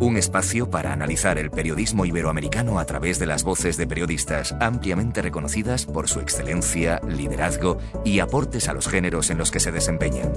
[0.00, 5.22] Un espacio para analizar el periodismo iberoamericano a través de las voces de periodistas ampliamente
[5.22, 10.32] reconocidas por su excelencia, liderazgo y aportes a los géneros en los que se desempeñan.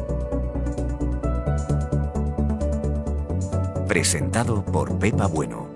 [3.87, 5.69] Presentado por Pepa Bueno.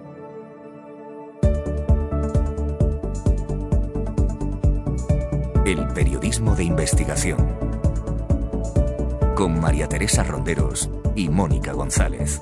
[5.66, 7.38] El periodismo de investigación.
[9.36, 12.40] Con María Teresa Ronderos y Mónica González.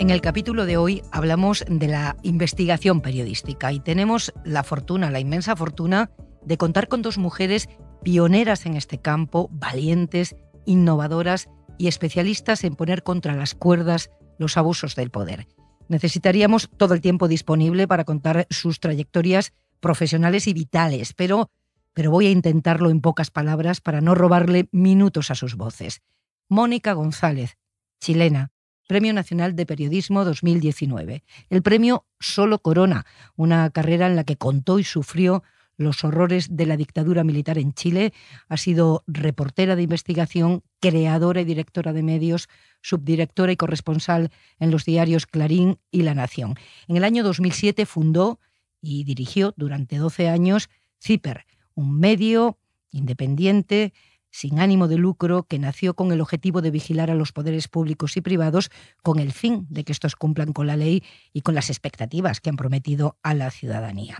[0.00, 5.20] En el capítulo de hoy hablamos de la investigación periodística y tenemos la fortuna, la
[5.20, 6.10] inmensa fortuna,
[6.42, 7.68] de contar con dos mujeres
[8.02, 14.96] pioneras en este campo, valientes, innovadoras y especialistas en poner contra las cuerdas los abusos
[14.96, 15.46] del poder.
[15.88, 21.50] Necesitaríamos todo el tiempo disponible para contar sus trayectorias profesionales y vitales, pero,
[21.92, 26.00] pero voy a intentarlo en pocas palabras para no robarle minutos a sus voces.
[26.48, 27.58] Mónica González,
[28.00, 28.50] chilena,
[28.90, 31.22] Premio Nacional de Periodismo 2019.
[31.48, 35.44] El premio Solo Corona, una carrera en la que contó y sufrió
[35.76, 38.12] los horrores de la dictadura militar en Chile,
[38.48, 42.48] ha sido reportera de investigación, creadora y directora de medios,
[42.82, 46.56] subdirectora y corresponsal en los diarios Clarín y La Nación.
[46.88, 48.40] En el año 2007 fundó
[48.82, 50.68] y dirigió durante 12 años
[51.00, 52.58] CIPER, un medio
[52.90, 53.92] independiente
[54.30, 58.16] sin ánimo de lucro que nació con el objetivo de vigilar a los poderes públicos
[58.16, 58.70] y privados
[59.02, 61.02] con el fin de que estos cumplan con la ley
[61.32, 64.18] y con las expectativas que han prometido a la ciudadanía.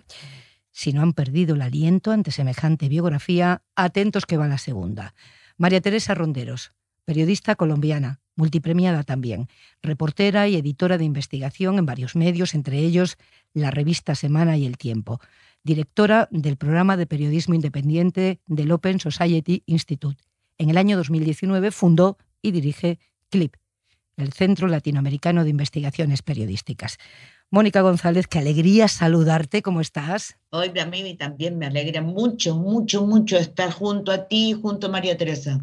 [0.72, 5.14] Si no han perdido el aliento ante semejante biografía, atentos que va la segunda.
[5.56, 6.72] María Teresa Ronderos,
[7.10, 9.48] periodista colombiana, multipremiada también,
[9.82, 13.16] reportera y editora de investigación en varios medios, entre ellos
[13.52, 15.20] la revista Semana y El Tiempo,
[15.64, 20.22] directora del programa de periodismo independiente del Open Society Institute.
[20.56, 23.56] En el año 2019 fundó y dirige CLIP,
[24.22, 26.98] el Centro Latinoamericano de Investigaciones Periodísticas.
[27.50, 30.36] Mónica González, qué alegría saludarte, ¿cómo estás?
[30.50, 34.86] Hoy a mí también me alegra mucho, mucho, mucho estar junto a ti y junto
[34.86, 35.58] a María Teresa.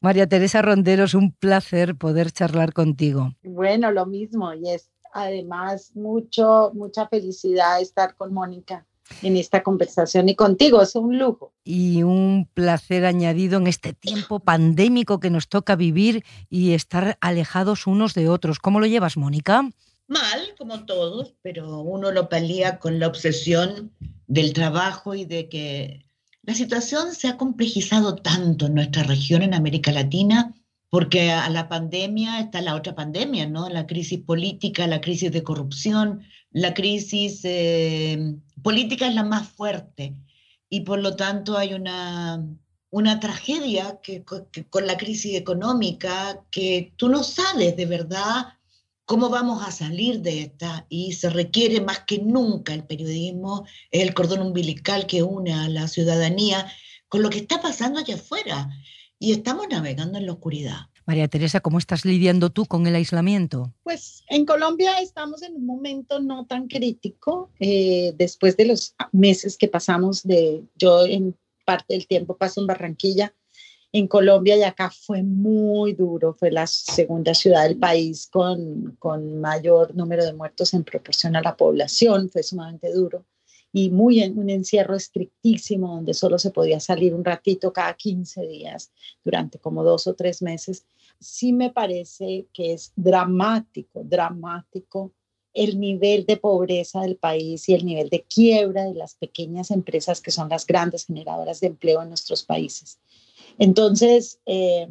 [0.00, 3.32] María Teresa Ronderos, un placer poder charlar contigo.
[3.42, 8.86] Bueno, lo mismo, y es además mucho, mucha felicidad estar con Mónica
[9.22, 11.52] en esta conversación y contigo, es un lujo.
[11.64, 17.86] Y un placer añadido en este tiempo pandémico que nos toca vivir y estar alejados
[17.86, 18.58] unos de otros.
[18.58, 19.68] ¿Cómo lo llevas, Mónica?
[20.06, 23.92] Mal, como todos, pero uno lo palía con la obsesión
[24.26, 26.04] del trabajo y de que
[26.42, 30.54] la situación se ha complejizado tanto en nuestra región, en América Latina,
[30.88, 33.68] porque a la pandemia está la otra pandemia, ¿no?
[33.68, 40.14] La crisis política, la crisis de corrupción, la crisis eh, política es la más fuerte
[40.68, 42.44] y por lo tanto hay una,
[42.90, 48.54] una tragedia que, con la crisis económica que tú no sabes de verdad
[49.04, 54.14] cómo vamos a salir de esta y se requiere más que nunca el periodismo, el
[54.14, 56.70] cordón umbilical que une a la ciudadanía
[57.08, 58.70] con lo que está pasando allá afuera
[59.18, 60.89] y estamos navegando en la oscuridad.
[61.06, 63.72] María Teresa, ¿cómo estás lidiando tú con el aislamiento?
[63.82, 69.56] Pues en Colombia estamos en un momento no tan crítico eh, después de los meses
[69.56, 73.34] que pasamos de, yo en parte del tiempo paso en Barranquilla,
[73.92, 79.40] en Colombia y acá fue muy duro, fue la segunda ciudad del país con, con
[79.40, 83.24] mayor número de muertos en proporción a la población, fue sumamente duro
[83.72, 88.46] y muy en un encierro estrictísimo donde solo se podía salir un ratito cada 15
[88.46, 88.92] días
[89.24, 90.86] durante como dos o tres meses.
[91.20, 95.12] Sí me parece que es dramático, dramático
[95.52, 100.20] el nivel de pobreza del país y el nivel de quiebra de las pequeñas empresas
[100.20, 103.00] que son las grandes generadoras de empleo en nuestros países.
[103.58, 104.88] Entonces, eh,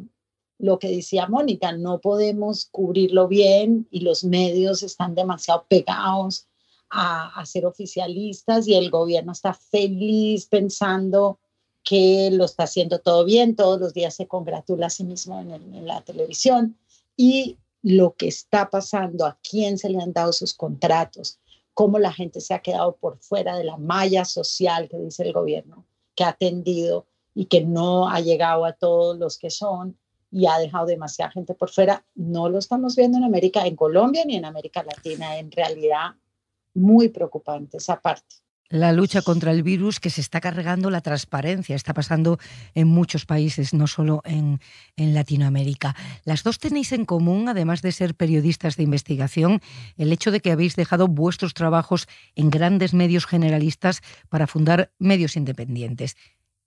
[0.58, 6.46] lo que decía Mónica, no podemos cubrirlo bien y los medios están demasiado pegados
[6.90, 11.38] a, ser oficialistas y el gobierno está feliz pensando
[11.82, 15.50] que lo está haciendo todo bien, todos los días se congratula a sí mismo en,
[15.52, 16.76] en, la televisión
[17.16, 21.38] y lo que está pasando, a quién se le han dado sus contratos,
[21.72, 25.32] cómo la gente se ha quedado por fuera de la malla social que dice el
[25.32, 29.96] gobierno, que ha atendido y que no ha llegado a todos los que son
[30.30, 32.04] y ha dejado demasiada gente por fuera.
[32.14, 35.38] No lo estamos viendo en América, en Colombia ni en América Latina.
[35.38, 36.10] En realidad,
[36.74, 38.36] muy preocupante esa parte
[38.70, 41.74] la lucha contra el virus que se está cargando la transparencia.
[41.74, 42.38] Está pasando
[42.74, 44.60] en muchos países, no solo en,
[44.96, 45.96] en, Latinoamérica.
[46.24, 49.60] Las dos tenéis en común, además de ser periodistas de investigación,
[49.96, 52.06] el hecho de que habéis dejado vuestros trabajos
[52.36, 56.16] en grandes medios generalistas para fundar medios independientes.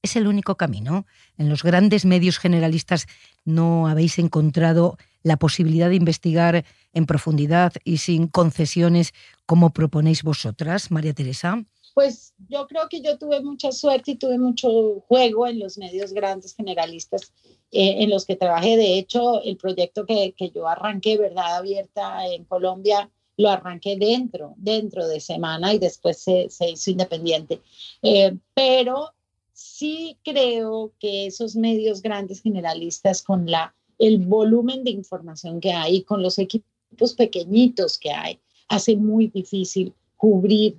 [0.02, 1.06] ¿Es el único camino?
[1.38, 3.08] ¿En los grandes medios generalistas
[3.46, 9.14] no habéis encontrado la posibilidad de investigar en profundidad y sin concesiones
[9.46, 11.64] como proponéis vosotras, María Teresa?
[11.94, 16.12] Pues yo creo que yo tuve mucha suerte y tuve mucho juego en los medios
[16.12, 17.34] grandes generalistas
[17.72, 18.78] eh, en los que trabajé.
[18.78, 24.54] De hecho, el proyecto que, que yo arranqué, Verdad Abierta en Colombia, lo arranqué dentro,
[24.58, 27.62] dentro de semana y después se, se hizo independiente.
[28.02, 29.14] Eh, pero
[29.54, 36.04] sí creo que esos medios grandes generalistas con la, el volumen de información que hay,
[36.04, 40.78] con los equipos pequeñitos que hay, hace muy difícil cubrir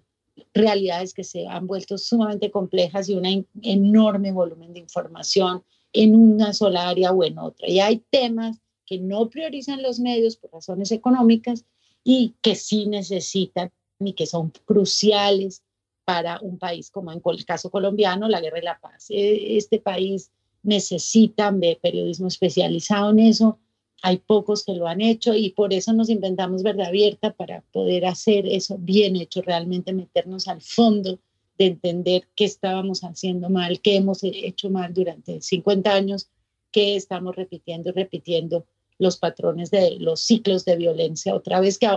[0.52, 5.62] realidades que se han vuelto sumamente complejas y un enorme volumen de información
[5.92, 7.68] en una sola área o en otra.
[7.68, 11.64] Y hay temas que no priorizan los medios por razones económicas
[12.02, 15.62] y que sí necesitan y que son cruciales
[16.04, 19.06] para un país como en el caso colombiano, la guerra y la paz.
[19.08, 20.30] E, este país
[20.64, 23.58] necesita de periodismo especializado en eso
[24.04, 28.04] hay pocos que lo han hecho y por eso nos inventamos Verdad Abierta para poder
[28.04, 31.18] hacer eso bien hecho, realmente meternos al fondo
[31.56, 36.28] de entender qué estábamos haciendo mal, qué hemos hecho mal durante 50 años,
[36.70, 38.66] qué estamos repitiendo y repitiendo
[38.98, 41.88] los patrones de los ciclos de violencia, otra vez que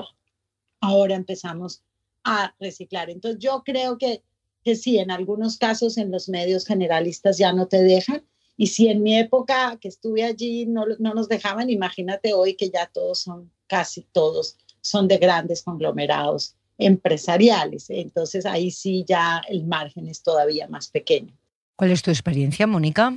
[0.80, 1.84] ahora empezamos
[2.24, 3.10] a reciclar.
[3.10, 4.24] Entonces yo creo que,
[4.64, 8.24] que sí, en algunos casos en los medios generalistas ya no te dejan,
[8.58, 12.72] y si en mi época que estuve allí no, no nos dejaban, imagínate hoy que
[12.72, 17.90] ya todos son, casi todos, son de grandes conglomerados empresariales.
[17.90, 21.38] Entonces ahí sí ya el margen es todavía más pequeño.
[21.76, 23.16] ¿Cuál es tu experiencia, Mónica?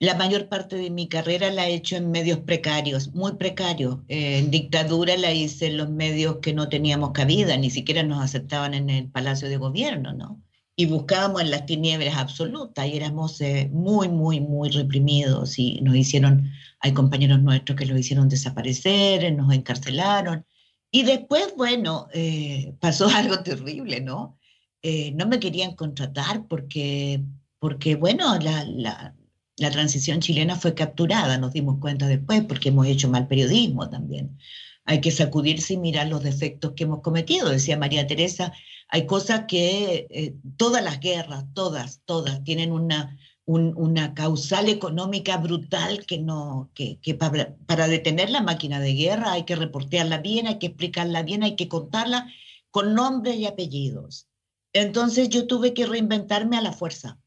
[0.00, 4.00] La mayor parte de mi carrera la he hecho en medios precarios, muy precarios.
[4.08, 8.22] Eh, en dictadura la hice en los medios que no teníamos cabida, ni siquiera nos
[8.22, 10.42] aceptaban en el Palacio de Gobierno, ¿no?
[10.76, 15.94] Y buscábamos en las tinieblas absolutas y éramos eh, muy, muy, muy reprimidos y nos
[15.94, 16.50] hicieron,
[16.80, 20.44] hay compañeros nuestros que los hicieron desaparecer, nos encarcelaron.
[20.90, 24.38] Y después, bueno, eh, pasó algo terrible, ¿no?
[24.82, 27.24] Eh, no me querían contratar porque,
[27.58, 29.14] porque bueno, la, la,
[29.56, 34.36] la transición chilena fue capturada, nos dimos cuenta después, porque hemos hecho mal periodismo también.
[34.84, 38.52] Hay que sacudirse y mirar los defectos que hemos cometido, decía María Teresa,
[38.88, 46.04] hay cosas que eh, todas las guerras, todas, todas, tienen una, una causal económica brutal
[46.06, 50.58] que, no, que, para, para, detener la máquina de guerra hay que reportearla bien, hay
[50.58, 52.28] que explicarla bien, hay que contarla
[52.70, 54.28] con nombres y apellidos.
[54.72, 57.18] Entonces yo tuve que reinventarme a la fuerza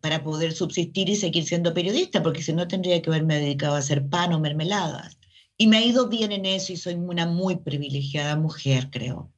[0.00, 3.78] para poder subsistir y seguir siendo periodista, porque si no tendría que haberme dedicado a
[3.78, 5.18] hacer pan o mermeladas.
[5.56, 9.30] Y me ha ido bien en eso y soy una muy privilegiada mujer, creo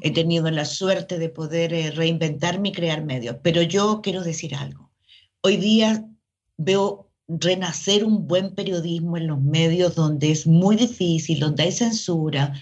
[0.00, 3.36] he tenido la suerte de poder eh, reinventarme y crear medios.
[3.42, 4.90] Pero yo quiero decir algo.
[5.42, 6.08] Hoy día
[6.56, 12.54] veo renacer un buen periodismo en los medios donde es muy difícil, donde hay censura,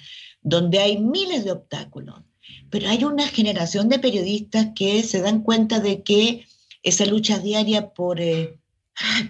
[0.42, 2.22] donde hay miles de obstáculos.
[2.68, 6.46] Pero hay una generación de periodistas que se dan cuenta de que
[6.82, 8.58] esa lucha diaria por, eh,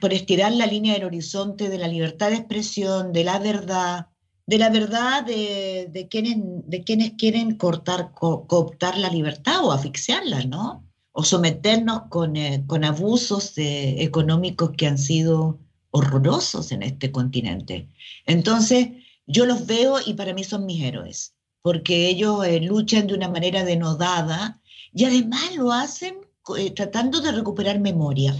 [0.00, 4.06] por estirar la línea del horizonte de la libertad de expresión, de la verdad,
[4.46, 6.36] de la verdad de, quienes,
[6.66, 10.84] de quienes quieren cortar, cooptar la libertad o asfixiarla, ¿no?
[11.12, 15.58] O someternos con, eh, con abusos económicos que han sido
[15.90, 17.88] horrorosos en este continente.
[18.26, 18.88] Entonces,
[19.26, 23.28] yo los veo y para mí son mis héroes, porque ellos eh, luchan de una
[23.28, 24.60] manera denodada
[24.92, 26.16] y además lo hacen
[26.58, 28.34] eh, tratando de recuperar memoria.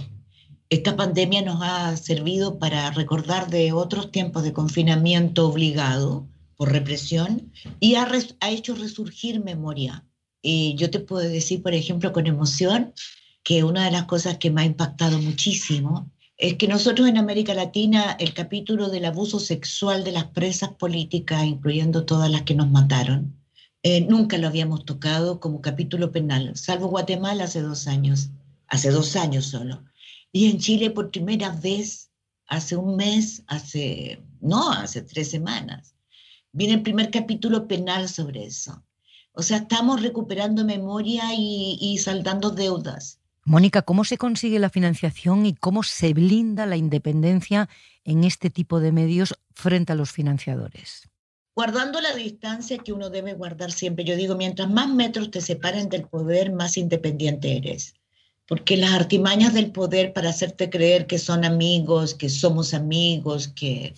[0.71, 7.51] Esta pandemia nos ha servido para recordar de otros tiempos de confinamiento obligado por represión
[7.81, 8.09] y ha,
[8.49, 10.05] hecho resurgir memoria.
[10.41, 12.93] Y yo te puedo decir, por ejemplo, con emoción,
[13.43, 17.53] que una de las cosas que me ha impactado muchísimo es que nosotros en América
[17.53, 22.71] Latina el capítulo del abuso sexual de las presas políticas, incluyendo todas las que nos
[22.71, 23.35] mataron,
[23.83, 28.29] eh, nunca lo habíamos tocado como capítulo penal, salvo Guatemala hace dos años,
[28.69, 29.83] hace dos años solo.
[30.31, 32.09] Y en Chile por primera vez,
[32.47, 35.95] hace un mes, hace, no, hace tres semanas,
[36.51, 38.83] viene el primer capítulo penal sobre eso.
[39.33, 43.19] O sea, estamos recuperando memoria y, y saldando deudas.
[43.43, 47.69] Mónica, ¿cómo se consigue la financiación y cómo se blinda la independencia
[48.03, 51.09] en este tipo de medios frente a los financiadores?
[51.55, 54.05] Guardando la distancia que uno debe guardar siempre.
[54.05, 57.95] Yo digo, mientras más metros te separen del poder, más independiente eres.
[58.51, 63.93] Porque las artimañas del poder para hacerte creer que son amigos, que somos amigos, que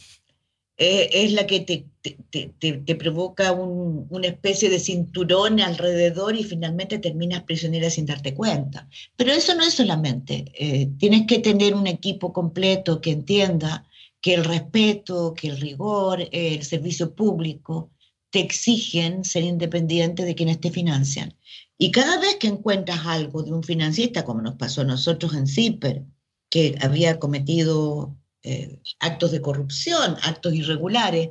[0.77, 7.89] eh, es la que te, provoca una especie de cinturón alrededor y finalmente terminas prisionera
[7.89, 8.87] sin darte cuenta.
[9.15, 13.87] Pero eso no es solamente, eh, tienes que tener un equipo completo que entienda
[14.21, 17.89] que el respeto, que el rigor, el servicio público
[18.29, 21.33] te exigen ser independiente de quienes te financian.
[21.77, 25.47] Y cada vez que encuentras algo de un financista, como nos pasó a nosotros en
[25.47, 26.05] CIPER,
[26.49, 31.29] que había cometido eh, actos de corrupción, actos irregulares,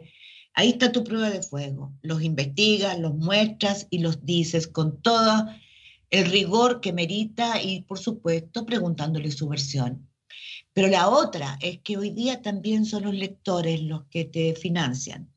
[0.54, 1.92] ahí está tu prueba de fuego.
[2.02, 5.46] Los investigas, los muestras y los dices con todo
[6.10, 10.08] el rigor que merita y, por supuesto, preguntándole su versión.
[10.74, 15.31] Pero la otra es que hoy día también son los lectores los que te financian.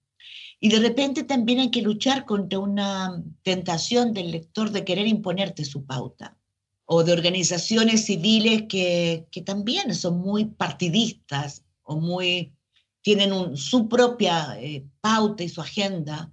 [0.60, 5.66] Y de repente también hay que luchar contra una tentación del lector de querer imponerte
[5.66, 6.38] su pauta
[6.86, 12.54] o de organizaciones civiles que, que también son muy partidistas o muy,
[13.02, 16.32] tienen su propia eh, pauta y su agenda.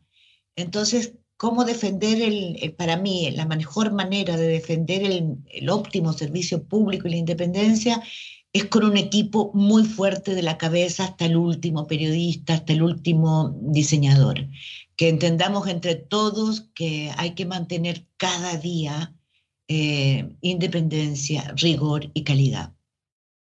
[0.56, 6.64] Entonces, ¿cómo defender, el, para mí, la mejor manera de defender el, el óptimo servicio
[6.64, 8.02] público y la independencia
[8.52, 12.82] es con un equipo muy fuerte de la cabeza hasta el último periodista, hasta el
[12.82, 14.46] último diseñador.
[14.96, 19.14] Que entendamos entre todos que hay que mantener cada día
[19.68, 22.74] eh, independencia, rigor y calidad.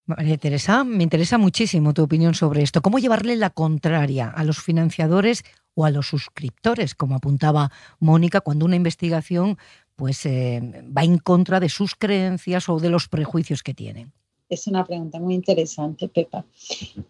[0.07, 2.83] María Teresa, me interesa muchísimo tu opinión sobre esto.
[2.83, 8.65] ¿Cómo llevarle la contraria a los financiadores o a los suscriptores, como apuntaba Mónica, cuando
[8.65, 9.59] una investigación
[9.95, 14.13] pues, eh, va en contra de sus creencias o de los prejuicios que tienen?
[14.49, 16.45] Es una pregunta muy interesante, Pepa.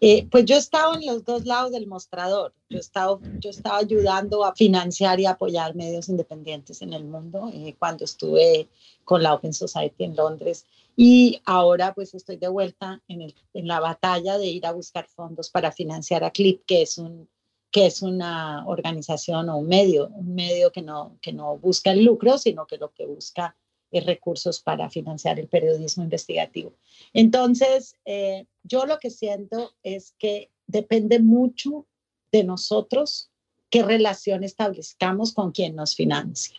[0.01, 2.53] Eh, pues yo he en los dos lados del mostrador.
[2.69, 8.67] Yo he ayudando a financiar y apoyar medios independientes en el mundo eh, cuando estuve
[9.05, 10.65] con la Open Society en Londres.
[10.97, 15.71] Y ahora pues estoy de vuelta en, la batalla de ir a buscar fondos para
[15.71, 21.31] financiar a CLIP, que es, una organización o un medio, un medio que no, que
[21.31, 23.55] no busca el lucro, sino que lo que busca
[23.91, 26.73] recursos para financiar el periodismo investigativo.
[27.13, 31.87] Entonces, eh, yo lo que siento es que depende mucho
[32.31, 33.31] de nosotros
[33.69, 36.57] qué relación establezcamos con quien nos financia.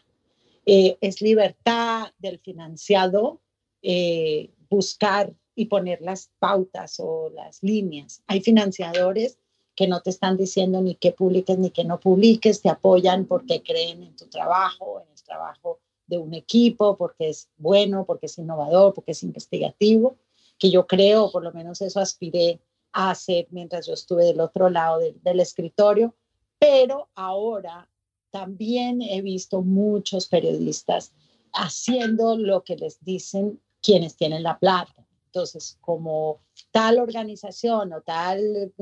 [0.66, 3.40] Eh, es libertad del financiado
[3.82, 8.22] eh, buscar y poner las pautas o las líneas.
[8.26, 9.38] Hay financiadores
[9.74, 13.62] que no te están diciendo ni qué publiques ni qué no publiques, te apoyan porque
[13.62, 18.36] creen en tu trabajo, en el trabajo de un equipo, porque es bueno, porque es
[18.36, 20.16] innovador, porque es investigativo,
[20.58, 22.60] que yo creo, por lo menos eso aspiré
[22.92, 26.14] a hacer mientras yo estuve del otro lado del escritorio,
[26.58, 27.88] pero ahora
[28.30, 31.12] también he visto muchos periodistas
[31.52, 35.06] haciendo lo que les dicen quienes tienen la plata.
[35.26, 36.40] Entonces, como
[36.72, 38.72] tal organización o tal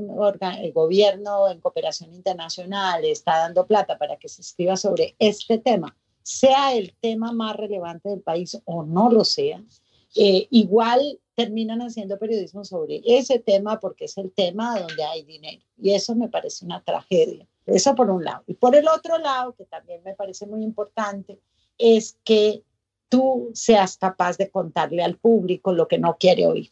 [0.72, 5.94] gobierno en cooperación internacional está dando plata para que se escriba sobre este tema,
[6.28, 9.62] sea el tema más relevante del país o no lo sea,
[10.14, 15.62] eh, igual terminan haciendo periodismo sobre ese tema porque es el tema donde hay dinero.
[15.80, 17.46] Y eso me parece una tragedia.
[17.64, 18.44] Eso por un lado.
[18.46, 21.38] Y por el otro lado, que también me parece muy importante,
[21.78, 22.62] es que
[23.08, 26.70] tú seas capaz de contarle al público lo que no quiere oír.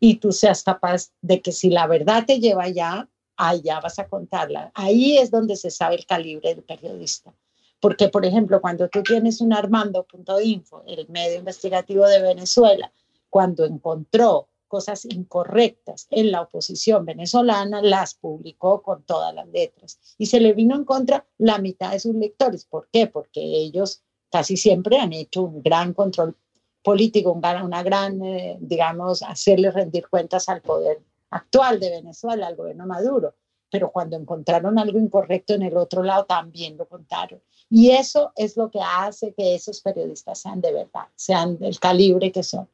[0.00, 4.08] Y tú seas capaz de que si la verdad te lleva allá, allá vas a
[4.08, 4.70] contarla.
[4.74, 7.34] Ahí es donde se sabe el calibre del periodista.
[7.80, 12.92] Porque, por ejemplo, cuando tú tienes un Armando.info, el medio investigativo de Venezuela,
[13.28, 20.00] cuando encontró cosas incorrectas en la oposición venezolana, las publicó con todas las letras.
[20.18, 22.64] Y se le vino en contra la mitad de sus lectores.
[22.64, 23.06] ¿Por qué?
[23.06, 26.36] Porque ellos casi siempre han hecho un gran control
[26.82, 32.86] político, una gran, eh, digamos, hacerle rendir cuentas al poder actual de Venezuela, al gobierno
[32.86, 33.34] Maduro.
[33.70, 37.40] Pero cuando encontraron algo incorrecto en el otro lado, también lo contaron.
[37.68, 42.30] Y eso es lo que hace que esos periodistas sean de verdad, sean del calibre
[42.30, 42.68] que son.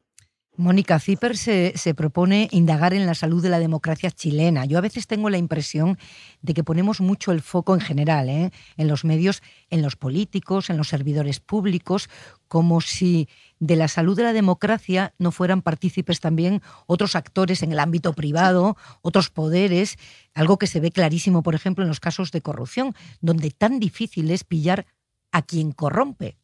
[0.55, 4.65] Mónica Zipper se, propone indagar en la salud de la democracia chilena.
[4.65, 5.97] Yo a veces tengo la impresión
[6.43, 8.51] de que ponemos mucho el foco en general, ¿eh?
[8.77, 9.41] en los medios,
[9.71, 12.07] en los políticos, en los servidores públicos,
[12.47, 13.27] como si
[13.59, 18.13] de la salud de la democracia no fueran partícipes también otros actores en el ámbito
[18.13, 19.97] privado, otros poderes,
[20.35, 24.29] algo que se ve clarísimo, por ejemplo, en los casos de corrupción, donde tan difícil
[24.29, 24.85] es pillar
[25.31, 26.37] a quien corrompe.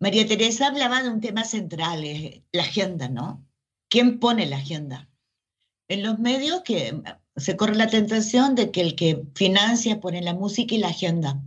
[0.00, 2.04] María Teresa hablaba de un tema central,
[2.52, 3.44] la agenda, ¿no?
[3.88, 5.08] ¿Quién pone la agenda?
[5.88, 7.02] En los medios que
[7.36, 11.42] se corre la tentación de que el que financia pone la música y la agenda.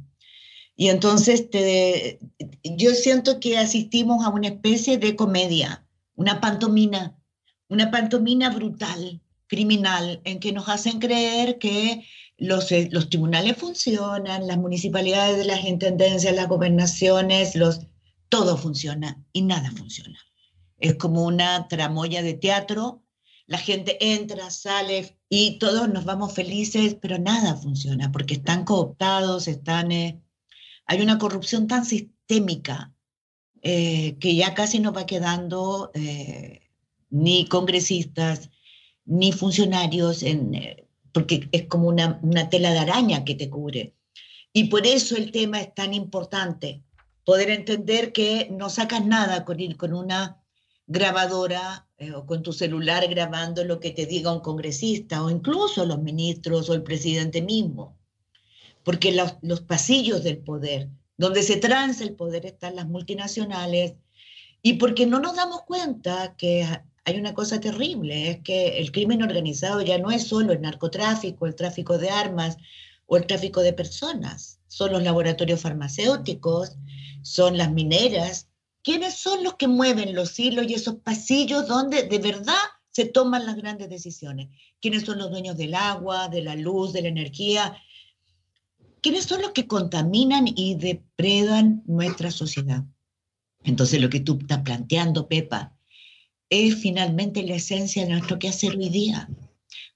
[0.75, 2.19] Y entonces te,
[2.63, 7.15] yo siento que asistimos a una especie de comedia, una pantomina,
[7.69, 12.03] una pantomina brutal, criminal, en que nos hacen creer que
[12.37, 17.81] los, los tribunales funcionan, las municipalidades, las intendencias, las gobernaciones, los
[18.31, 20.17] todo funciona y nada funciona.
[20.79, 23.03] Es como una tramoya de teatro,
[23.45, 29.49] la gente entra, sale y todos nos vamos felices, pero nada funciona porque están cooptados,
[29.49, 29.91] están...
[29.91, 30.21] Eh,
[30.85, 32.93] hay una corrupción tan sistémica
[33.61, 36.69] eh, que ya casi no va quedando eh,
[37.09, 38.49] ni congresistas,
[39.03, 40.23] ni funcionarios,
[41.11, 43.93] porque es como una, una tela de araña que te cubre.
[44.53, 46.83] Y por eso el tema es tan importante,
[47.31, 50.43] poder entender que no sacas nada con ir con una
[50.85, 55.85] grabadora eh, o con tu celular grabando lo que te diga un congresista o incluso
[55.85, 57.97] los ministros o el presidente mismo.
[58.83, 63.93] Porque los, los pasillos del poder, donde se transa el poder, están las multinacionales
[64.61, 66.67] y porque no nos damos cuenta que
[67.05, 71.47] hay una cosa terrible, es que el crimen organizado ya no es solo el narcotráfico,
[71.47, 72.57] el tráfico de armas
[73.05, 76.77] o el tráfico de personas, son los laboratorios farmacéuticos,
[77.23, 78.47] son las mineras.
[78.83, 82.55] ¿Quiénes son los que mueven los hilos y esos pasillos donde de verdad
[82.89, 84.47] se toman las grandes decisiones?
[84.79, 87.75] ¿Quiénes son los dueños del agua, de la luz, de la energía?
[89.01, 92.85] ¿Quiénes son los que contaminan y depredan nuestra sociedad?
[93.65, 95.75] Entonces lo que tú estás planteando, Pepa,
[96.49, 99.27] es finalmente la esencia de nuestro quehacer hoy día.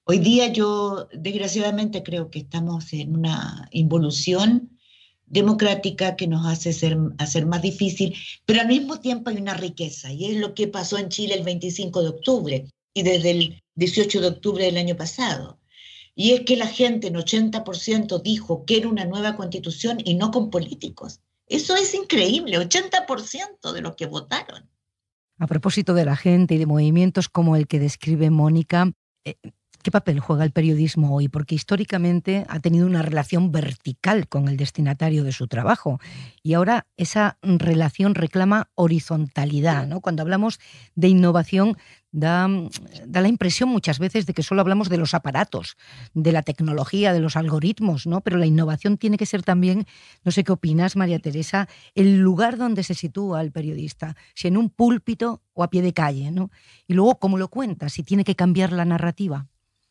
[0.08, 4.78] Hoy día yo desgraciadamente creo que estamos en una involución
[5.26, 6.70] democrática que nos hace
[7.18, 11.00] hacer más difícil, pero al mismo tiempo hay una riqueza, y es lo que pasó
[11.00, 15.60] en Chile el 25 de octubre y desde el 18 de octubre del año pasado.
[16.14, 20.30] Y es que la gente en 80% dijo que era una nueva constitución y no
[20.30, 21.20] con políticos.
[21.48, 24.70] Eso es increíble, 80% de los que votaron.
[25.40, 28.92] A propósito de la gente y de movimientos como el que describe Mónica,
[29.26, 29.36] eh,
[29.86, 31.28] ¿Qué papel juega el periodismo hoy?
[31.28, 36.00] Porque históricamente ha tenido una relación vertical con el destinatario de su trabajo
[36.42, 39.86] y ahora esa relación reclama horizontalidad.
[39.86, 40.02] ¿no?
[40.02, 40.60] Cuando hablamos
[40.96, 41.78] de innovación
[42.12, 42.50] da,
[43.06, 45.78] da, la impresión muchas veces de que solo hablamos de los aparatos,
[46.16, 48.22] de la tecnología, de los algoritmos, ¿no?
[48.22, 49.86] pero la innovación tiene que ser también,
[50.24, 54.58] no sé qué opinas, María Teresa, el lugar donde se sitúa el periodista, si en
[54.58, 56.32] un púlpito o a pie de calle.
[56.32, 56.50] ¿no?
[56.88, 57.88] Y luego, ¿cómo lo cuenta?
[57.90, 59.46] Si tiene que cambiar la narrativa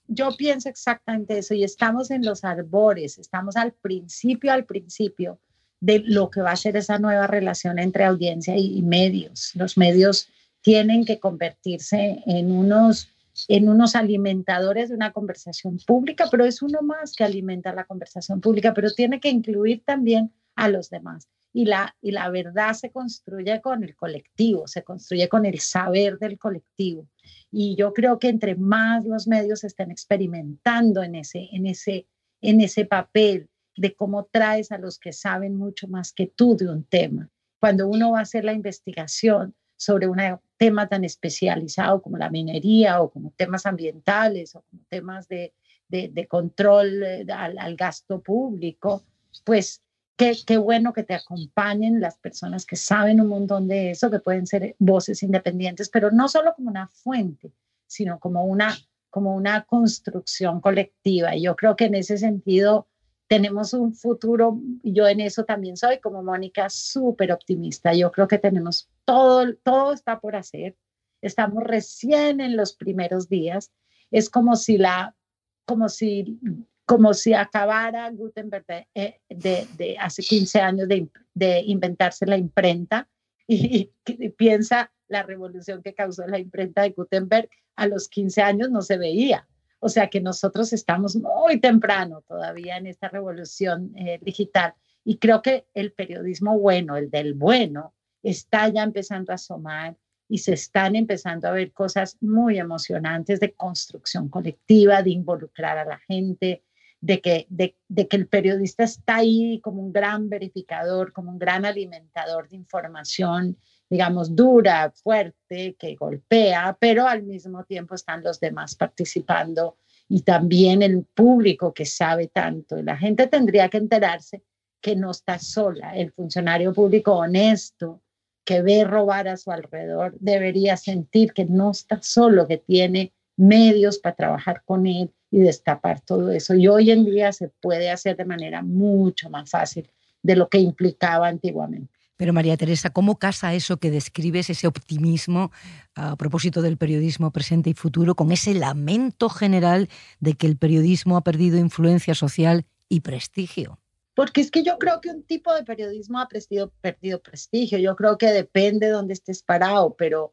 [0.06, 5.38] yo pienso exactamente eso y estamos en los arbores, estamos al principio, al principio
[5.80, 9.52] de lo que va a ser esa nueva relación entre audiencia y, medios.
[9.54, 10.28] Los medios
[10.62, 13.10] tienen que convertirse en unos,
[13.48, 18.40] en unos alimentadores de una conversación pública, pero es uno más que alimenta la conversación
[18.40, 21.28] pública, pero tiene que incluir también a los demás.
[21.52, 26.18] Y la, y la verdad se construye con el colectivo, se construye con el saber
[26.18, 27.08] del colectivo.
[27.50, 32.08] Y yo creo que entre más los medios estén experimentando en ese, en ese,
[32.40, 36.68] en ese papel de cómo traes a los que saben mucho más que tú de
[36.68, 37.30] un tema.
[37.60, 40.18] Cuando uno va a hacer la investigación sobre un
[40.56, 45.52] tema tan especializado como la minería o como temas ambientales o como temas de,
[45.88, 49.04] de, control eh, al, al, gasto público,
[49.44, 49.83] pues
[50.16, 54.46] Qué, bueno que te acompañen las personas que saben un montón de eso, que pueden
[54.46, 57.52] ser voces independientes, pero no solo como una fuente,
[57.86, 58.76] sino como una,
[59.10, 61.34] como una construcción colectiva.
[61.34, 62.86] Y yo creo que en ese sentido
[63.26, 67.92] tenemos un futuro, yo en eso también soy como Mónica súper optimista.
[67.92, 70.76] Yo creo que tenemos todo, todo está por hacer.
[71.22, 73.72] Estamos recién en los primeros días.
[74.12, 75.16] Es como si la,
[75.64, 76.38] como si
[76.86, 83.08] como si acabara Gutenberg de, eh, de, hace 15 años de, de, inventarse la imprenta
[83.46, 83.90] y,
[84.36, 88.96] piensa la revolución que causó la imprenta de Gutenberg a los 15 años no se
[88.96, 89.46] veía.
[89.80, 95.42] O sea que nosotros estamos muy temprano todavía en esta revolución eh, digital y creo
[95.42, 99.96] que el periodismo bueno, el del bueno, está ya empezando a asomar
[100.28, 105.84] y se están empezando a ver cosas muy emocionantes de construcción colectiva, de involucrar a
[105.84, 106.63] la gente,
[107.04, 111.66] de que, de, que el periodista está ahí como un gran verificador, como un gran
[111.66, 113.58] alimentador de información,
[113.90, 119.76] digamos, dura, fuerte, que golpea, pero al mismo tiempo están los demás participando
[120.08, 122.82] y también el público que sabe tanto.
[122.82, 124.42] La gente tendría que enterarse
[124.80, 125.94] que no está sola.
[125.94, 128.00] El funcionario público honesto
[128.46, 133.98] que ve robar a su alrededor debería sentir que no está solo, que tiene medios
[133.98, 136.54] para trabajar con él y destapar todo eso.
[136.54, 139.90] Y hoy en día se puede hacer de manera mucho más fácil
[140.22, 141.92] de lo que implicaba antiguamente.
[142.16, 145.50] Pero María Teresa, ¿cómo casa eso que describes, ese optimismo
[145.96, 149.88] a propósito del periodismo presente y futuro, con ese lamento general
[150.20, 153.80] de que el periodismo ha perdido influencia social y prestigio?
[154.14, 157.78] Porque es que yo creo que un tipo de periodismo ha perdido, perdido prestigio.
[157.78, 160.32] Yo creo que depende de dónde estés parado, pero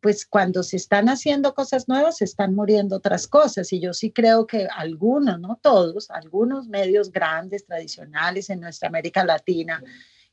[0.00, 3.72] pues cuando se están haciendo cosas nuevas, se están muriendo otras cosas.
[3.72, 9.24] Y yo sí creo que algunos, no todos, algunos medios grandes, tradicionales en nuestra América
[9.24, 9.82] Latina,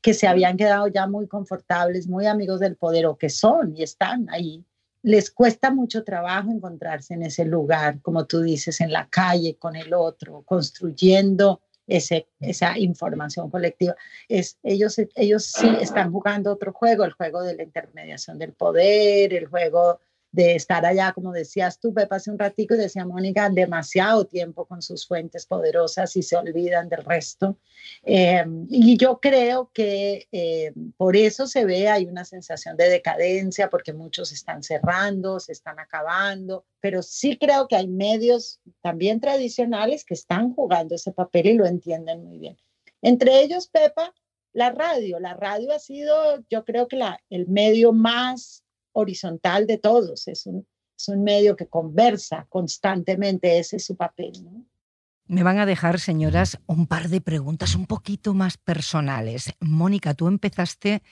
[0.02, 3.82] que se habían quedado ya muy confortables, muy amigos del poder o que son y
[3.82, 4.64] están ahí,
[5.02, 9.76] les cuesta mucho trabajo encontrarse en ese lugar, como tú dices, en la calle con
[9.76, 13.96] el otro, construyendo ese, esa información colectiva.
[14.28, 19.34] Es, ellos, ellos sí están jugando otro juego, el juego de la intermediación del poder,
[19.34, 20.00] el juego
[20.36, 24.66] de estar allá, como decías tú, Pepa, hace un ratico y decía Mónica, demasiado tiempo
[24.66, 27.58] con sus fuentes poderosas y se olvidan del resto.
[28.04, 33.70] Em, y yo creo que eh, por eso se ve, hay una sensación de decadencia,
[33.70, 40.04] porque muchos están cerrando, se están acabando, pero sí creo que hay medios también tradicionales
[40.04, 42.58] que están jugando ese papel y lo entienden muy bien.
[43.02, 44.14] Entre ellos, Pepa,
[44.52, 45.20] la radio.
[45.22, 48.65] La radio ha sido, yo creo que la, el medio más
[48.96, 50.66] horizontal de todos, es un,
[50.98, 54.32] es un medio que conversa constantemente, ese es su papel.
[54.44, 54.66] ¿no?
[55.28, 59.54] Me van a dejar, señoras, un par de preguntas un poquito más personales.
[59.60, 61.04] Mónica, tú empezaste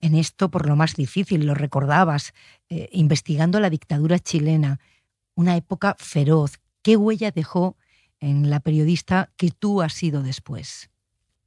[0.00, 2.32] en esto por lo más difícil, lo recordabas,
[2.68, 4.80] eh, investigando la dictadura chilena,
[5.34, 6.60] una época feroz.
[6.82, 7.76] ¿Qué huella dejó
[8.20, 10.90] en la periodista que tú has sido después?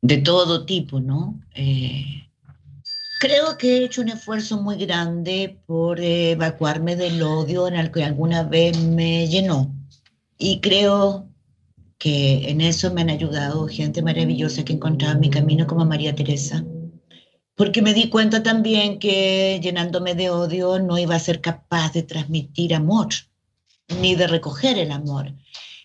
[0.01, 1.39] De todo tipo, ¿no?
[1.53, 2.30] Eh,
[3.21, 8.03] Creo que he hecho un esfuerzo muy grande por evacuarme del odio en el que
[8.03, 9.71] alguna vez me llenó.
[10.39, 11.29] Y creo
[11.99, 16.65] que en eso me han ayudado gente maravillosa que encontraba mi camino como María Teresa.
[17.53, 22.01] Porque me di cuenta también que llenándome de odio no iba a ser capaz de
[22.01, 23.09] transmitir amor,
[24.01, 25.31] ni de recoger el amor.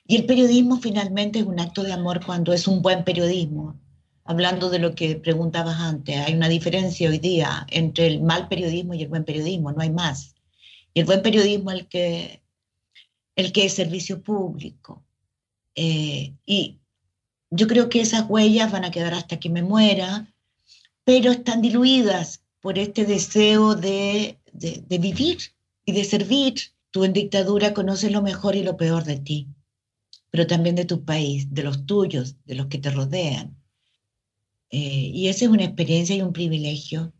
[0.07, 3.79] Y el periodismo finalmente es un acto de amor cuando es un buen periodismo
[4.27, 8.95] hablando de lo que preguntabas antes, hay una diferencia hoy día entre el mal periodismo
[8.95, 10.35] y el buen periodismo, no hay más.
[10.95, 12.43] Y el buen periodismo es el que,
[13.37, 15.05] el que es servicio público.
[15.75, 16.79] Eh, y
[17.51, 20.33] yo creo que esas huellas van a quedar hasta que me muera,
[21.05, 25.39] pero están diluidas por este deseo de, de, de vivir
[25.85, 26.55] y de servir.
[26.91, 29.49] Tú en dictadura conoces lo mejor y lo peor de ti,
[30.31, 33.55] pero también de tu país, de los tuyos, de los que te rodean.
[34.71, 37.13] Eh, y esa es una experiencia y un privilegio,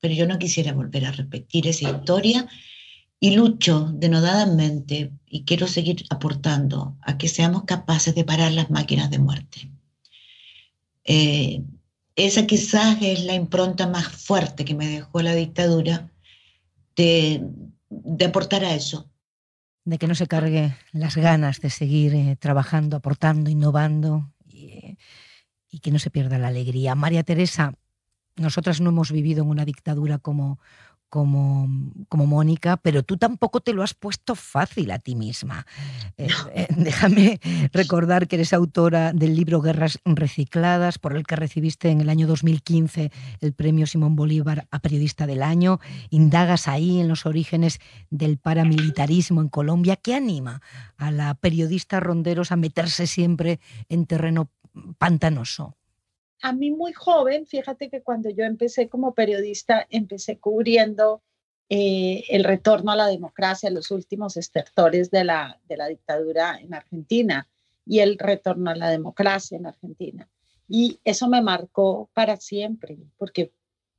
[0.00, 2.48] pero yo no quisiera volver a repetir esa historia
[3.18, 9.10] y lucho denodadamente y quiero seguir aportando a que seamos capaces de parar las máquinas
[9.10, 9.70] de muerte.
[11.04, 11.62] Eh,
[12.16, 16.10] esa quizás es la impronta más fuerte que me dejó la dictadura
[16.96, 17.46] de,
[18.26, 19.10] aportar a eso.
[19.84, 24.32] De que no se cargue las ganas de seguir eh, trabajando, aportando, innovando.
[25.76, 26.94] Y, que no se pierda la alegría.
[26.94, 27.74] María Teresa,
[28.36, 30.58] nosotras no hemos vivido en una dictadura como,
[31.08, 31.68] como,
[32.08, 35.66] como Mónica, pero tú tampoco te lo has puesto fácil a ti misma.
[36.16, 37.40] Eh, eh, déjame
[37.72, 42.26] recordar que eres autora del libro Guerras Recicladas, por el que recibiste en el año
[42.26, 43.10] 2015
[43.40, 45.80] el premio Simón Bolívar a Periodista del Año.
[46.10, 47.78] Indagas ahí en los orígenes
[48.10, 49.96] del paramilitarismo en Colombia.
[49.96, 50.60] ¿Qué anima
[50.96, 54.50] a la periodista Ronderos a meterse siempre en terreno
[54.98, 55.76] pantanoso?
[56.42, 61.22] A mí muy joven, fíjate que cuando yo empecé como periodista, empecé cubriendo
[61.68, 66.74] eh, el retorno a la democracia, los últimos estertores de la, de la dictadura en
[66.74, 67.48] Argentina
[67.84, 70.28] y el retorno a la democracia en Argentina.
[70.68, 73.52] Y eso me marcó para siempre, porque,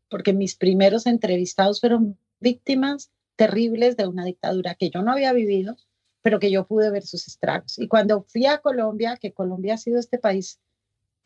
[0.10, 5.76] porque mis primeros entrevistados fueron víctimas terribles de una dictadura que yo no había vivido,
[6.22, 7.80] pero que yo pude ver sus estragos.
[7.80, 10.60] Y cuando fui a Colombia, que Colombia ha sido este país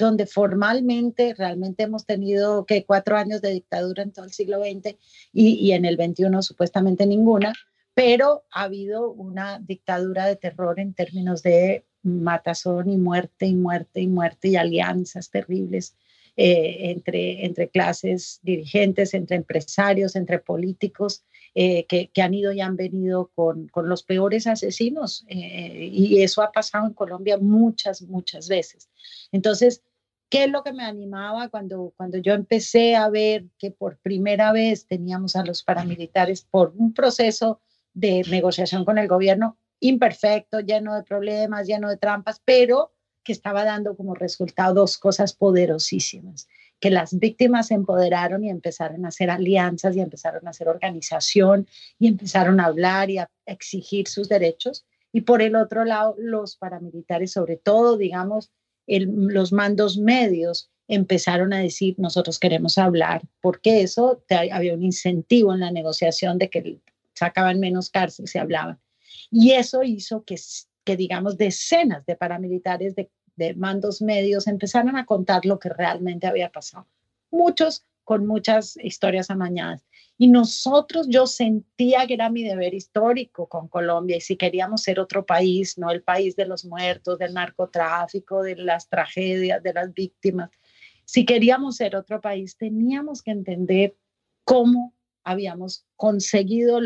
[0.02, 4.98] donde formalmente realmente hemos tenido que cuatro años de dictadura en todo el siglo XX
[5.32, 7.54] y, y en el XXI supuestamente ninguna,
[7.94, 14.02] pero ha habido una dictadura de terror en términos de matazón y muerte y muerte
[14.02, 15.96] y muerte y alianzas terribles
[16.38, 22.62] eh, entre, entre clases dirigentes, entre empresarios, entre políticos, eh, que, que, han ido y
[22.62, 25.26] han venido con, con los peores asesinos.
[25.28, 28.90] Eh, y eso ha pasado en Colombia muchas, muchas veces.
[29.34, 29.84] Entonces,
[30.32, 34.54] ¿Qué es lo que me animaba cuando, cuando yo empecé a ver que por primera
[34.54, 37.60] vez teníamos a los paramilitares por un proceso
[37.94, 42.94] de negociación con el gobierno imperfecto, lleno de problemas, lleno de trampas, pero
[43.26, 46.48] que estaba dando como resultado dos cosas poderosísimas,
[46.80, 51.68] que las víctimas se empoderaron y empezaron a hacer alianzas y empezaron a hacer organización
[52.00, 54.86] y empezaron a hablar y a exigir sus derechos.
[55.12, 58.50] Y por el otro lado, los paramilitares, sobre todo, digamos,
[58.88, 65.62] los mandos medios, empezaron a decir, nosotros queremos hablar, porque eso había un incentivo en
[65.62, 66.80] la negociación de que
[67.14, 68.80] sacaban menos cárcel, se hablaban.
[69.32, 70.36] Y eso hizo que,
[70.84, 76.28] que digamos, decenas de paramilitares de, de mandos medios empezaran a contar lo que realmente
[76.28, 76.88] había pasado.
[77.30, 79.86] Muchos con muchas historias amañadas.
[80.18, 85.00] Y nosotros, yo sentía que era mi deber histórico con Colombia y si queríamos ser
[85.00, 89.94] otro país, no el país de los muertos, del narcotráfico, de las tragedias, de las
[89.94, 90.50] víctimas,
[91.06, 93.96] si queríamos ser otro país, teníamos que entender
[94.44, 94.94] cómo
[95.24, 96.82] habíamos conseguido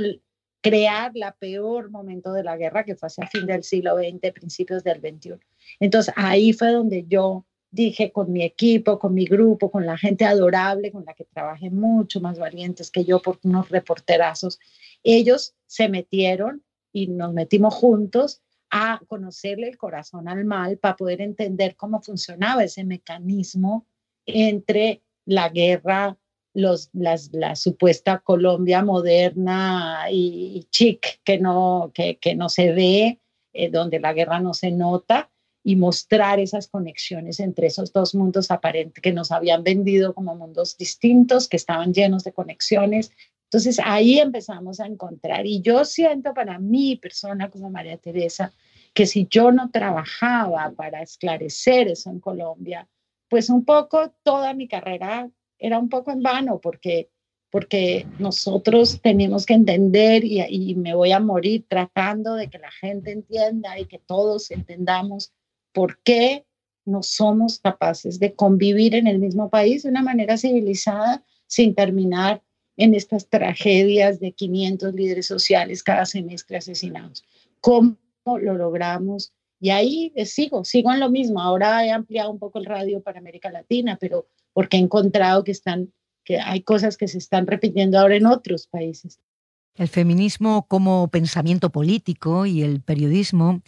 [0.62, 4.84] crear la peor momento de la guerra, que fue hacia fin del siglo XX, principios
[4.84, 5.40] del XXI.
[5.80, 10.24] Entonces ahí fue donde yo dije con mi equipo, con mi grupo, con la gente
[10.24, 14.60] adorable, con la que trabajé mucho, más valientes que yo por unos reporterazos,
[15.04, 21.20] ellos se metieron y nos metimos juntos a conocerle el corazón al mal para poder
[21.20, 23.86] entender cómo funcionaba ese mecanismo
[24.26, 26.18] entre la guerra
[26.54, 33.20] los, la supuesta Colombia moderna y, chic que no, que no se ve,
[33.52, 35.30] eh, donde la guerra no se nota,
[35.68, 40.78] y mostrar esas conexiones entre esos dos mundos aparentes que nos habían vendido como mundos
[40.78, 43.12] distintos, que estaban llenos de conexiones.
[43.46, 48.54] Entonces ahí empezamos a encontrar, y yo siento para mí, persona como María Teresa,
[48.94, 52.88] que si yo no trabajaba para esclarecer eso en Colombia,
[53.28, 57.10] pues un poco toda mi carrera era un poco en vano porque,
[57.50, 63.12] porque nosotros tenemos que entender y, me voy a morir tratando de que la gente
[63.12, 65.34] entienda y que todos entendamos
[65.76, 66.46] por qué
[66.86, 72.42] no somos capaces de convivir en el mismo país de una manera civilizada sin terminar
[72.78, 77.24] en estas tragedias de 500 líderes sociales cada semestre asesinados.
[77.60, 79.34] ¿Cómo lo logramos?
[79.60, 81.42] Y ahí sigo, sigo en lo mismo.
[81.42, 85.52] Ahora he ampliado un poco el radio para América Latina, pero porque he encontrado que,
[85.52, 85.92] están,
[86.24, 89.20] que hay cosas que se están repitiendo ahora en otros países.
[89.76, 93.62] El feminismo como pensamiento político y el periodismo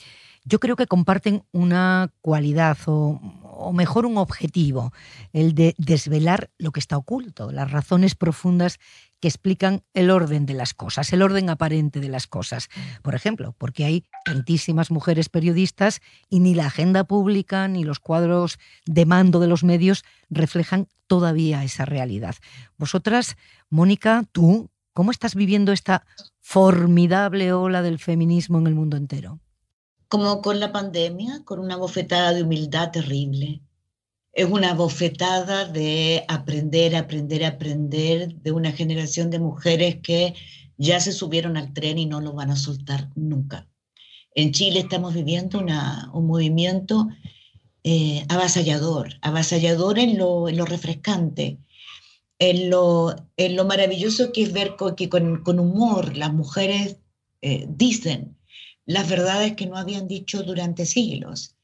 [0.47, 4.93] yo creo que comparten una cualidad o, o, mejor un objetivo,
[5.33, 8.79] el de desvelar lo que está oculto, las razones profundas
[9.19, 12.69] que explican el orden de las cosas, el orden aparente de las cosas.
[13.01, 18.57] Por ejemplo, porque hay tantísimas mujeres periodistas y ni la agenda pública ni los cuadros
[18.86, 22.36] de mando de los medios reflejan todavía esa realidad.
[22.77, 23.36] Vosotras,
[23.69, 26.05] Mónica, tú, ¿cómo estás viviendo esta
[26.39, 29.39] formidable ola del feminismo en el mundo entero?
[30.09, 33.61] Como con la pandemia, con una bofetada de humildad terrible
[34.37, 40.35] es una bofetada de aprender, aprender, aprender de una generación de mujeres que
[40.77, 43.67] ya se subieron al tren y no lo van a soltar nunca.
[44.35, 47.07] En Chile estamos viviendo un movimiento
[47.83, 51.57] eh, avasallador, avasallador en lo, refrescante,
[52.37, 56.97] en lo, en lo maravilloso que es ver que con, humor las mujeres
[57.41, 58.37] eh, dicen
[58.88, 61.58] las verdades que no habían dicho durante siglos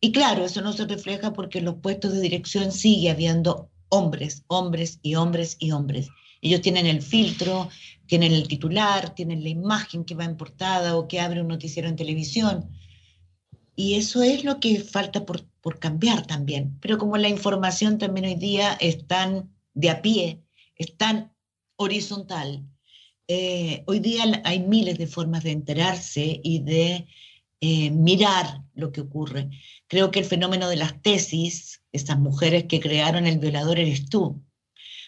[0.00, 4.44] y claro, eso no se refleja porque en los puestos de dirección sigue habiendo hombres,
[4.46, 6.08] hombres y hombres y hombres.
[6.42, 7.70] Ellos tienen el filtro,
[8.06, 11.88] tienen el titular, tienen la imagen que va en portada o que abre un noticiero
[11.88, 12.70] en televisión.
[13.74, 16.78] Y eso es lo que falta por, por cambiar también.
[16.80, 20.42] Pero como la información también hoy día es tan de a pie,
[20.76, 21.32] es tan
[21.76, 22.64] horizontal,
[23.28, 27.06] eh, hoy día hay miles de formas de enterarse y de
[27.60, 29.50] eh, mirar lo que ocurre.
[29.88, 34.42] Creo que el fenómeno de las tesis, esas mujeres que crearon el violador eres tú,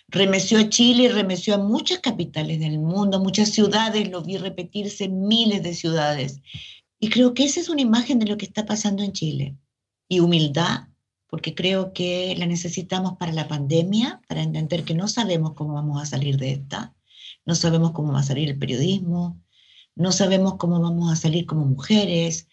[0.09, 5.05] remeció a Chile y remeció a muchas capitales del mundo, muchas ciudades, lo vi repetirse
[5.05, 6.41] en miles de ciudades.
[6.99, 9.57] Y creo que esa es una imagen de lo que está pasando en Chile.
[10.09, 10.89] Y humildad,
[11.29, 16.03] porque creo que la necesitamos para la pandemia, para entender que no sabemos cómo vamos
[16.03, 16.97] a salir de esta,
[17.49, 19.43] no sabemos cómo va a salir el periodismo,
[19.95, 22.47] no sabemos cómo vamos a salir como mujeres,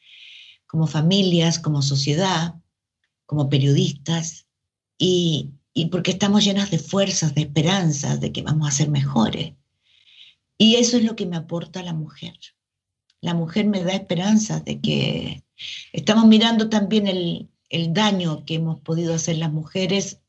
[0.67, 2.55] como familias, como sociedad,
[3.25, 4.47] como periodistas,
[4.97, 5.51] y,
[5.91, 9.55] porque estamos llenas de fuerzas, de esperanzas, de que vamos a ser mejores.
[10.57, 12.39] Y eso es lo que me aporta la mujer.
[13.19, 15.43] La mujer me da esperanzas de que
[15.91, 17.49] estamos mirando también el,
[17.89, 20.21] daño que hemos podido hacer las mujeres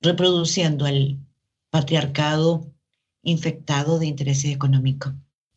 [0.00, 1.18] reproduciendo el
[1.68, 2.73] patriarcado
[3.24, 5.12] infectado de intereses económicos.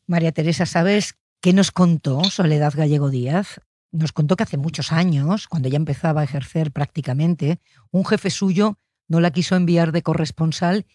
[0.06, 3.62] María Teresa, ¿sabes qué nos contó Soledad Gallego Díaz?
[3.92, 7.60] Nos contó que hace muchos años, cuando ella empezaba a ejercer prácticamente,
[7.92, 8.78] un jefe suyo
[9.08, 10.86] no la quiso enviar de corresponsal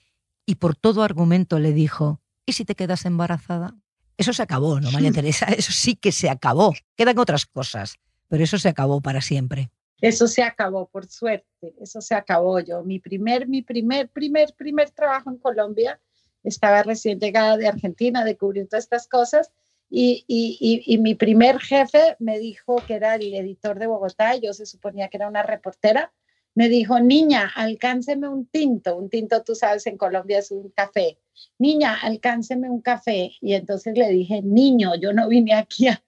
[0.47, 3.75] y por todo argumento le dijo, ¿y si te quedas embarazada?
[4.17, 5.47] Eso se acabó, ¿no, María Teresa?
[5.57, 6.75] Eso sí que se acabó.
[6.97, 7.97] Quedan otras cosas,
[8.29, 9.71] pero eso se acabó para siempre.
[10.01, 11.75] Eso se acabó, por suerte.
[11.81, 12.61] Eso se acabó.
[12.61, 16.01] Yo, mi primer, mi primer, primer, primer trabajo en Colombia,
[16.45, 19.53] estaba recién llegada de Argentina de cubrir todas estas cosas
[19.95, 24.65] y, y, mi primer jefe me dijo que era el editor de Bogotá, yo se
[24.65, 26.11] suponía que era una reportera,
[26.55, 28.97] me dijo, niña, alcánceme un tinto.
[28.97, 31.19] Un tinto, tú sabes, en Colombia es un café.
[31.59, 33.33] Niña, alcánceme un café.
[33.41, 36.03] Y entonces le dije, niño, yo no vine aquí a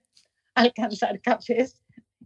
[0.54, 1.80] alcanzar cafés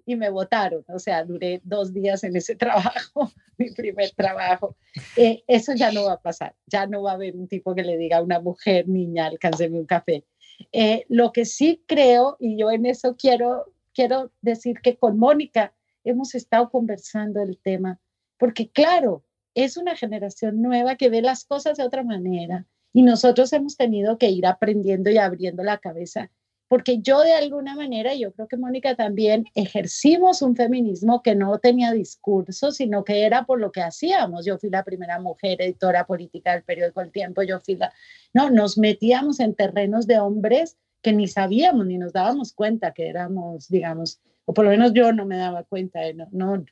[0.08, 0.84] y me votaron.
[0.88, 4.76] O sea, duré dos días en ese trabajo, mi primer trabajo.
[5.16, 6.54] Eh, eso ya no va a pasar.
[6.66, 9.78] Ya no va a haber un tipo que le diga a una mujer, niña, alcánceme
[9.78, 10.24] un café.
[10.72, 15.72] Eh, lo que sí creo, y yo en eso quiero, quiero decir que con Mónica
[16.04, 18.00] hemos estado conversando el tema
[18.38, 23.52] porque claro, es una generación nueva que ve las cosas de otra manera y nosotros
[23.52, 26.30] hemos tenido que ir aprendiendo y abriendo la cabeza,
[26.68, 31.58] porque yo de alguna manera, yo creo que Mónica también, ejercimos un feminismo que no
[31.58, 34.44] tenía discurso, sino que era por lo que hacíamos.
[34.44, 37.92] Yo fui la primera mujer editora política del periódico El Tiempo, yo fui la...
[38.34, 43.08] No, nos metíamos en terrenos de hombres que ni sabíamos ni nos dábamos cuenta que
[43.08, 46.64] éramos, digamos, o por lo menos yo no me daba cuenta, no, no,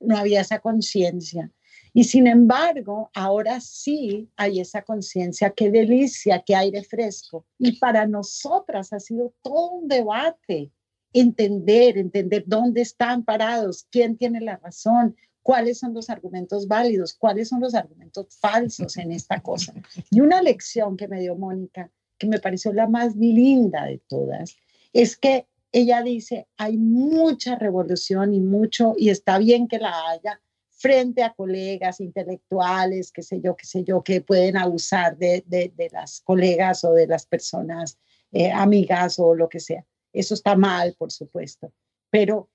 [0.00, 1.50] no había esa conciencia.
[1.94, 7.44] Y sin embargo, ahora sí hay esa conciencia, qué delicia, qué aire fresco.
[7.58, 10.70] Y para nosotras ha sido todo un debate,
[11.12, 17.48] entender, entender dónde están parados, quién tiene la razón, cuáles son los argumentos válidos, cuáles
[17.48, 19.74] son los argumentos falsos en esta cosa.
[20.10, 24.56] Y una lección que me dio Mónica, que me pareció la más linda de todas,
[24.92, 30.40] es que ella dice, hay mucha revolución y mucho, y está bien que la haya,
[30.82, 35.44] frente a colegas intelectuales, qué sé yo, qué sé yo, que pueden abusar de,
[35.92, 38.00] las colegas o de las personas
[38.32, 39.86] eh, amigas o lo que sea.
[40.12, 41.72] Eso está mal, por supuesto.
[42.10, 42.50] Pero,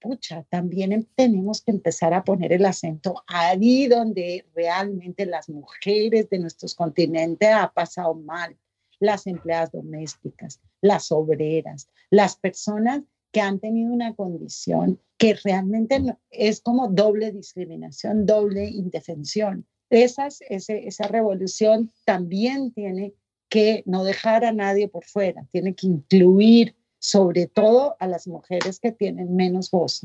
[0.00, 6.30] pucha, también em, tenemos que empezar a poner el acento ahí donde realmente las mujeres
[6.30, 8.56] de nuestros continentes ha pasado mal
[9.00, 16.60] las empleadas domésticas, las obreras, las personas que han tenido una condición que realmente es
[16.60, 19.68] como doble discriminación, doble indefensión.
[19.88, 23.14] Esas, esa revolución también tiene
[23.48, 28.80] que no dejar a nadie por fuera, tiene que incluir sobre todo a las mujeres
[28.80, 30.04] que tienen menos voz.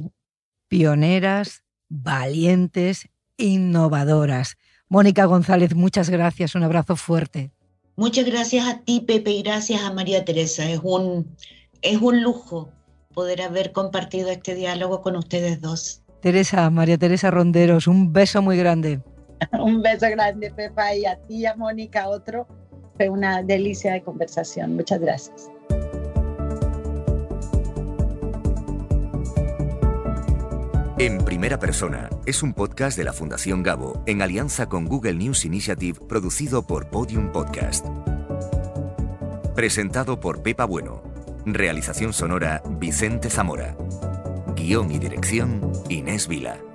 [0.67, 4.55] Pioneras, valientes, innovadoras.
[4.87, 7.49] Mónica González, muchas gracias, un abrazo fuerte.
[7.95, 10.69] Muchas gracias a ti, Pepe, y gracias a María Teresa.
[10.69, 11.35] Es un,
[11.81, 12.71] es un lujo
[13.17, 16.03] poder haber compartido este diálogo con ustedes dos.
[16.21, 19.01] Teresa, María Teresa Ronderos, un beso muy grande.
[19.53, 22.47] un beso grande, Pepa, y a ti, a Mónica, otro.
[22.95, 24.75] Fue una delicia de conversación.
[24.75, 25.49] Muchas gracias.
[30.99, 35.43] En primera persona es un podcast de la Fundación Gabo en alianza con Google News
[35.43, 37.83] Initiative producido por Podium Podcast.
[39.55, 41.06] Presentado por Pepa Bueno.
[41.53, 43.77] Realización sonora Vicente Zamora.
[44.53, 46.66] Guión y dirección Inés Vila.